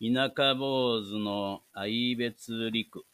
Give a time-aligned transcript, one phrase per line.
[0.00, 3.04] 田舎坊主の愛別陸。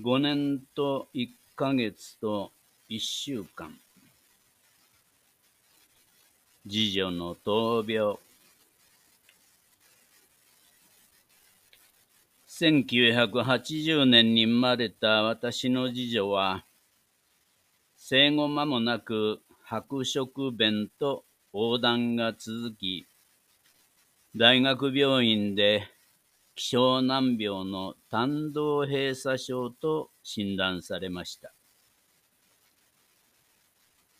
[0.00, 2.50] 五年と一ヶ月と
[2.88, 3.72] 一週間。
[6.68, 8.18] 次女の闘病。
[12.48, 16.64] 1980年に生まれた私の次女は、
[17.96, 23.06] 生後間もなく白色弁と横断が続き、
[24.36, 25.88] 大学病院で
[26.54, 31.52] 希少難病の胆道閉鎖症と診断されました。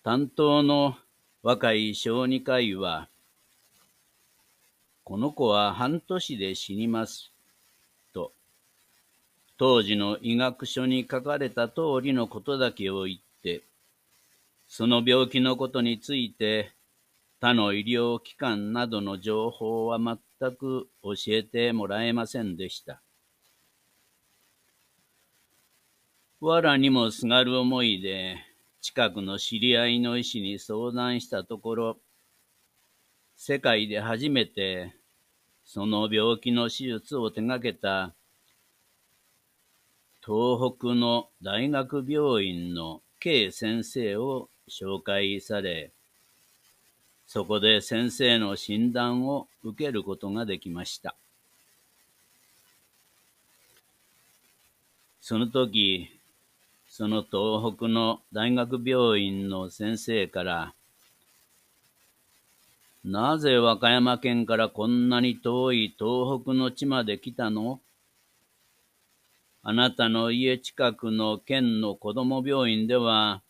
[0.03, 0.97] 担当の
[1.45, 3.09] 若い小児科医は、
[5.05, 7.31] この子は半年で死にます。
[8.13, 8.33] と、
[9.59, 13.63] 当時の医学書に書かれた通りのことだけを言って、
[14.67, 16.73] その病気のことについて
[17.41, 20.19] 他の医療機関などの情報は全
[20.57, 23.01] く教えてもらえませんでした。
[26.41, 28.37] わらにもすがる思いで
[28.83, 31.99] 近くの知り合いの医師に相談したところ、
[33.37, 34.95] 世界で初めて
[35.65, 38.15] その病気の手術を手がけた
[40.23, 45.93] 東北の大学病院の K 先生を紹介され、
[47.33, 51.15] そこで先生の診断を受けることができました。
[55.21, 56.11] その時、
[56.89, 60.75] その東北の大学病院の先生から、
[63.05, 67.79] なぜ和歌山県からこんなに遠い東北の地まで来たの
[69.63, 73.41] あなたの家近くの県の子供病院では、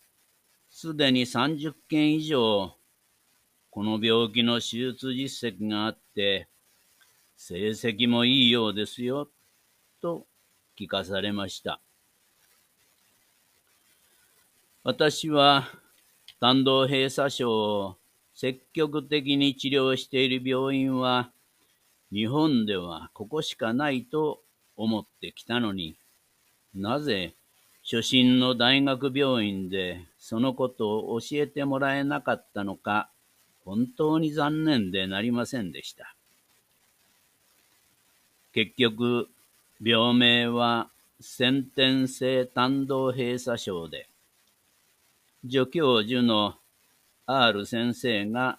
[0.70, 2.74] すでに30件以上、
[3.70, 6.48] この病気の手術実績があって、
[7.36, 9.28] 成績もいいようですよ、
[10.02, 10.26] と
[10.78, 11.80] 聞かされました。
[14.82, 15.68] 私は、
[16.40, 17.96] 胆道閉鎖症を
[18.34, 21.30] 積極的に治療している病院は、
[22.10, 24.42] 日本ではここしかないと
[24.76, 25.96] 思ってきたのに、
[26.74, 27.34] なぜ
[27.84, 33.10] 初心の大学病院でそのことを教えてもらえなかったのか、
[33.64, 36.14] 本当に残念でなりませんでした。
[38.52, 39.28] 結局、
[39.82, 40.88] 病名は
[41.20, 44.08] 先天性胆道閉鎖症で、
[45.48, 46.56] 助教授の
[47.26, 48.58] R 先生が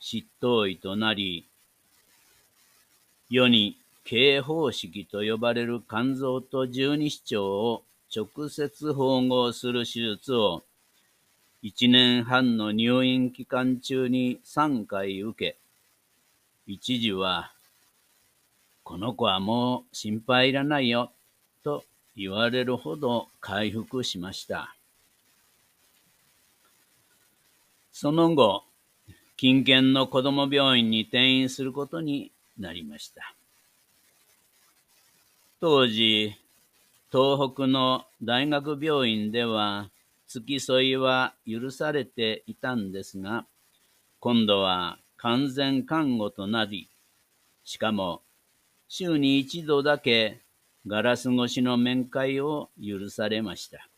[0.00, 1.46] 執刀医となり、
[3.28, 7.82] 世に経方式と呼ばれる肝臓と十二指腸を
[8.14, 10.62] 直接縫合する手術を
[11.62, 15.56] 1年半の入院期間中に3回受け、
[16.66, 17.52] 一時は、
[18.84, 21.10] この子はもう心配いらないよ、
[21.64, 21.84] と
[22.14, 24.76] 言われるほど回復しました。
[27.90, 28.64] その後、
[29.38, 33.34] 近県の子供病院に転院することになりました。
[35.60, 36.36] 当時、
[37.10, 39.88] 東北の大学病院では
[40.28, 43.46] 付き添いは許されていたんですが、
[44.20, 46.88] 今度は完全看護となり、
[47.64, 48.22] しかも
[48.88, 50.40] 週に一度だけ
[50.86, 53.88] ガラス越しの面会を許されました。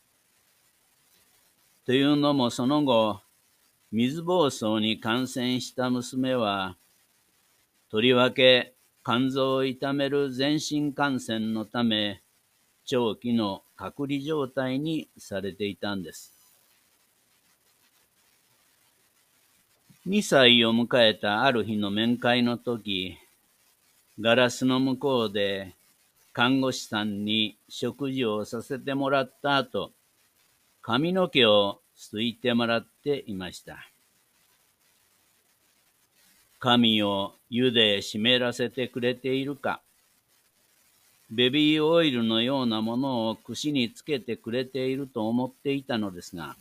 [1.84, 3.20] というのもその後、
[3.90, 6.76] 水疱瘡に感染した娘は、
[7.90, 8.74] とりわけ
[9.04, 12.20] 肝臓を痛める全身感染のため、
[12.84, 16.34] 長期の隔離状態にされていたんです。
[20.04, 23.16] 2歳を迎えたある日の面会の時、
[24.20, 25.74] ガラスの向こうで
[26.32, 29.92] 看護師さんに食事をさせてもらった後、
[30.82, 33.78] 髪の毛をすいてもらっていました。
[36.58, 39.82] 髪を湯で湿らせてくれているか、
[41.30, 46.56] ベビーオイルのようなものを串につけてくれていると思っていたのですが、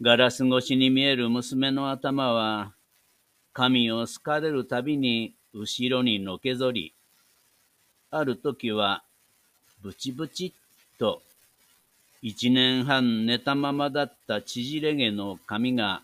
[0.00, 2.72] ガラス越しに見える娘の頭は、
[3.52, 6.92] 髪を好かれるたびに後ろにのけぞり、
[8.10, 9.02] ある時は、
[9.82, 11.22] ブチブチっと、
[12.22, 16.02] 一年半寝たままだった縮れ毛の髪が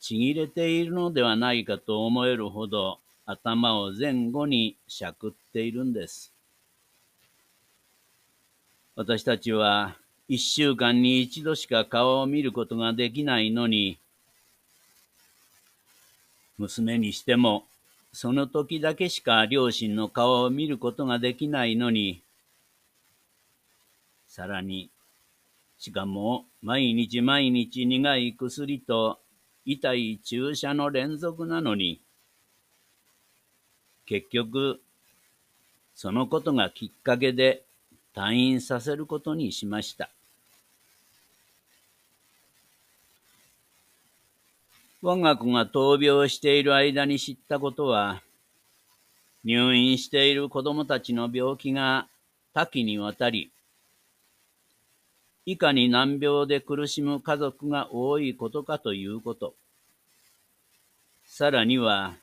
[0.00, 6.31] ちぎれているのではないかと思えるほど頭を前後にしゃくっているんです。
[8.94, 9.96] 私たちは
[10.28, 13.98] 一週間に一度しか顔を見ることができないのに、
[16.58, 17.64] 娘にしても、
[18.12, 22.22] その時だけしか両親の顔を見ることができないのに、
[24.28, 24.90] さらに、
[25.78, 29.20] しかも毎日毎日苦い薬と
[29.64, 32.02] 痛い注射の連続なのに、
[34.04, 34.82] 結局、
[35.94, 37.64] そのことがきっかけで
[38.14, 40.10] 退院させることにしました。
[45.00, 48.22] 我が子が闘病している間に知ったことは、
[49.44, 52.06] 入院している子供たちの病気が
[52.54, 53.50] 多岐にわたり、
[55.44, 59.54] いかに難病で苦しむ家族が多いことかということ。
[61.24, 62.14] さらには、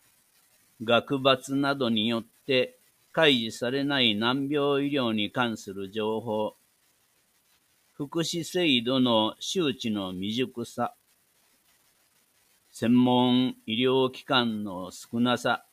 [0.82, 2.79] 学罰などによって
[3.20, 6.56] 開示されない難病医療に関する情報、
[7.92, 10.94] 福祉制度の周知の未熟さ、
[12.72, 15.66] 専門医療機関の少なさ、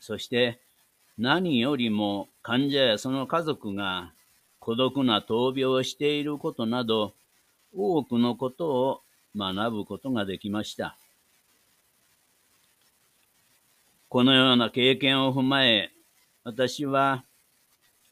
[0.00, 0.58] そして
[1.18, 4.10] 何よりも患者やその家族が
[4.60, 7.12] 孤独な闘病をしていることなど、
[7.76, 9.00] 多くのことを
[9.36, 10.96] 学ぶことができました。
[14.14, 15.90] このような経験を踏まえ、
[16.44, 17.24] 私は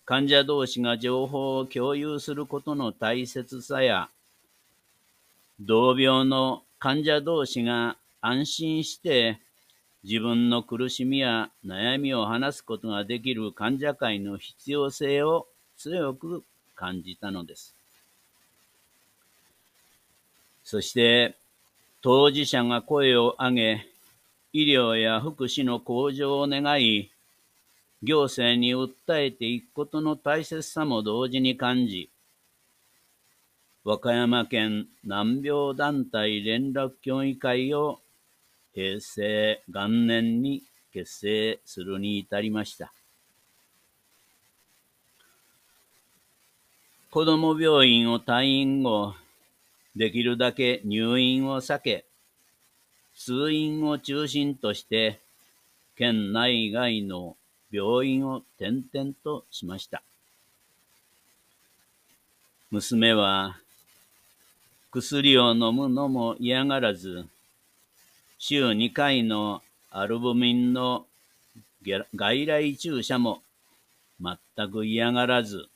[0.05, 4.09] 患者同士が情報を共有することの大切さや、
[5.61, 9.39] 同病の患者同士が安心して
[10.03, 15.47] 自分の苦しみや悩みを話すことができる患者会の必要性を
[15.77, 16.43] 強く
[16.75, 17.77] 感じたのです。
[20.65, 21.37] そして、
[22.01, 23.92] 当事者が声を上げ、
[24.55, 27.11] 医療や福祉の向上を願い、
[28.03, 32.11] 行政に訴えていくことの大切さも同時に感じ、
[33.85, 38.01] 和歌山県難病団体連絡協議会を
[38.75, 40.63] 平成元年に
[40.93, 42.93] 結成するに至りました。
[47.11, 49.15] 子ども病院を退院後、
[49.97, 52.05] できるだけ入院を避け、
[53.17, 55.21] 通院を中心として、
[55.97, 57.37] 県内外の
[57.71, 60.03] 病院を転々としました。
[62.71, 63.59] 娘は
[64.91, 67.27] 薬を飲むのも嫌がらず、
[68.39, 71.07] 週2回のアルブミンの
[72.15, 73.43] 外来注射も
[74.21, 75.69] 全く嫌がらず、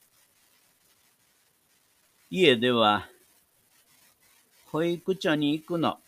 [2.30, 3.08] 家では、
[4.66, 5.98] 保育所に行くの、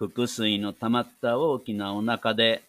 [0.00, 2.62] 腹水の溜まった大きなお腹で、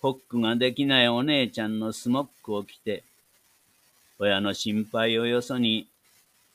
[0.00, 3.04] ホックができないお姉ちゃんのスモックを着て、
[4.18, 5.86] 親の心配をよそに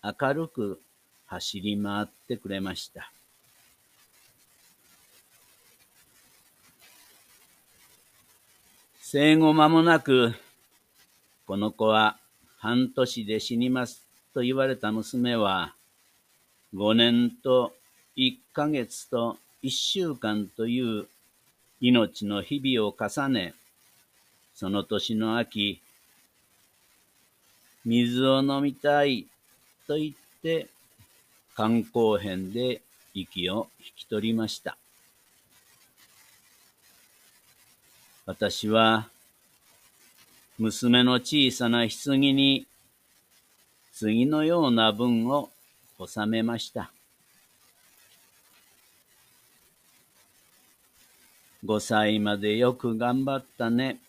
[0.03, 0.81] 明るく
[1.25, 3.13] 走り回ってくれました。
[8.99, 10.33] 生後間もなく、
[11.47, 12.17] この子は
[12.57, 15.73] 半年で死にますと言われた娘は、
[16.75, 17.73] 5年と
[18.17, 21.07] 1ヶ月と1週間という
[21.79, 23.53] 命の日々を重ね、
[24.55, 25.81] その年の秋、
[27.85, 29.27] 水を飲みたい
[29.87, 30.67] と言って
[31.55, 32.81] 肝硬変で
[33.13, 34.77] 息を引き取りました。
[38.25, 39.09] 私は
[40.57, 42.65] 娘の小さな棺に
[43.93, 45.49] 次のような文を
[45.99, 46.91] 収めました。
[51.63, 53.99] 5歳までよく頑張ったね。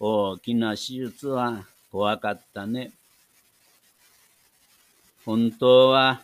[0.00, 2.92] 大きな手術は怖かったね。
[5.24, 6.22] 本当は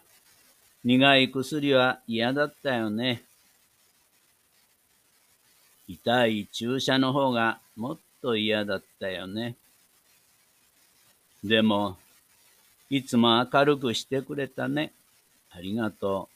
[0.83, 3.23] 苦い薬は嫌だったよね。
[5.87, 9.57] 痛い注射の方がもっと嫌だったよね。
[11.45, 11.99] でも、
[12.91, 14.93] いつも明るくしてくれたね。
[15.51, 16.34] ありがとう。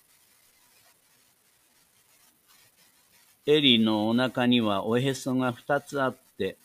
[3.51, 6.59] エリのお腹にはおへそが二つあって、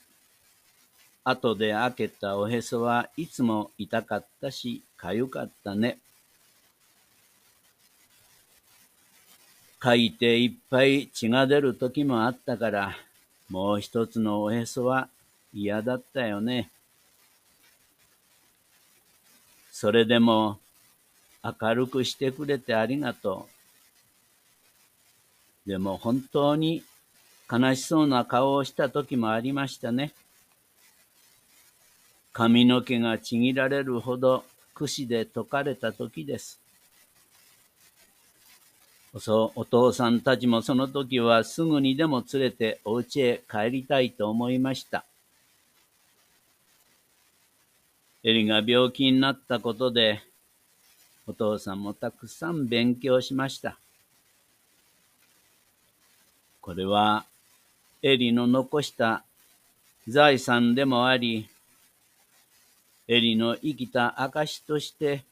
[1.24, 5.98] 後で開けたおへそはいつも痛かったし、かゆかったね。
[9.82, 12.98] 書いていっぱい血が出る時もあったから、
[13.50, 15.08] もう一つのおへそは
[15.54, 16.70] 嫌だったよね。
[19.72, 20.60] それでも
[21.42, 23.53] 明るくしてくれてありがとう。
[25.66, 26.84] でも本当に
[27.52, 30.12] 悲しそうな顔をした時もありましたね。
[32.34, 34.44] 髪の毛がちぎられるほど
[34.74, 36.60] 櫛で解かれた時です。
[39.14, 45.06] お父さんたちもその時はすぐにでも連れてお家へ帰りたいと思いました。
[48.24, 50.24] エリが病気になったことで、
[51.28, 53.78] お父さんもたくさん勉強しました。
[56.64, 57.26] これは、
[58.02, 59.26] エリの残した
[60.08, 61.50] 財産でもあり、
[63.10, 65.26] エリの生きた証として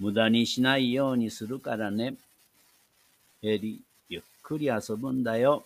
[0.00, 2.14] 無駄にしないようにするからね。
[3.40, 5.62] エリ、ゆっくり遊ぶんだよ。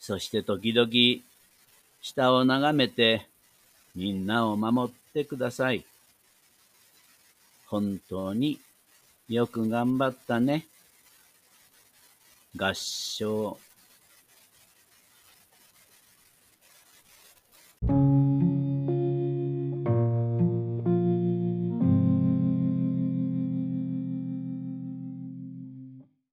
[0.00, 0.90] そして時々、
[2.00, 3.26] 下を眺めて、
[3.94, 5.84] みんなを守ってください。
[7.66, 8.58] 本当に
[9.28, 10.64] よく頑張ったね。
[12.56, 13.56] 合唱。